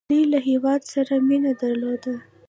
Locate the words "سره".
0.93-1.13